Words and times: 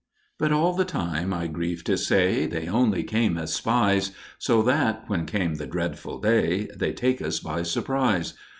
But 0.39 0.51
all 0.51 0.73
the 0.73 0.83
time, 0.83 1.31
I 1.31 1.45
grieve 1.45 1.83
to 1.83 1.95
say, 1.95 2.47
they 2.47 2.67
only 2.67 3.03
came 3.03 3.37
as 3.37 3.53
spies, 3.53 4.09
So 4.39 4.63
that, 4.63 5.03
when 5.05 5.27
came 5.27 5.53
the 5.57 5.67
dreadful 5.67 6.19
"Day," 6.19 6.67
they'd 6.75 6.97
take 6.97 7.21
us 7.21 7.39
by 7.39 7.61
surprise. 7.61 8.33